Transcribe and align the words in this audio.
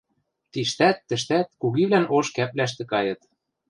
Тиштӓт, 0.51 0.97
тӹштӓт 1.07 1.47
кугивлӓн 1.61 2.05
ош 2.17 2.27
кӓпвлӓштӹ 2.35 2.83
кайыт. 2.91 3.21